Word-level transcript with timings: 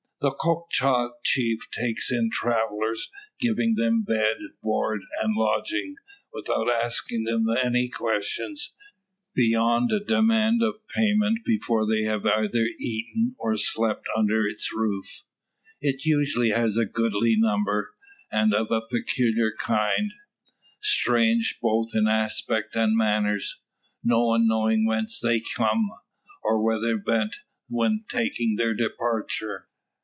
The 0.21 0.35
Choctaw 0.39 1.13
Chief 1.23 1.67
takes 1.71 2.11
in 2.11 2.29
travellers; 2.31 3.09
giving 3.39 3.73
them 3.73 4.03
bed, 4.03 4.37
board, 4.61 5.01
and 5.19 5.33
lodging, 5.35 5.95
without 6.31 6.69
asking 6.69 7.23
them 7.23 7.47
any 7.49 7.89
questions, 7.89 8.71
beyond 9.33 9.91
a 9.91 9.99
demand 9.99 10.61
of 10.61 10.87
payment 10.89 11.39
before 11.43 11.87
they 11.87 12.03
have 12.03 12.23
either 12.27 12.67
eaten 12.79 13.35
or 13.39 13.57
slept 13.57 14.05
under 14.15 14.45
its 14.45 14.71
roof. 14.71 15.23
It 15.81 16.05
usually 16.05 16.49
has 16.49 16.77
a 16.77 16.85
goodly 16.85 17.33
number, 17.35 17.95
and 18.31 18.53
of 18.53 18.69
a 18.69 18.81
peculiar 18.85 19.51
kind 19.57 20.11
strange 20.79 21.57
both 21.63 21.95
in 21.95 22.05
aspect 22.07 22.75
and 22.75 22.95
manners 22.95 23.59
no 24.03 24.27
one 24.27 24.47
knowing 24.47 24.85
whence 24.85 25.19
they 25.19 25.39
come, 25.39 25.89
or 26.43 26.63
whither 26.63 26.95
bent 26.95 27.37
when 27.67 28.05
taking 28.07 28.55
their 28.57 28.75
departure. 28.75 29.67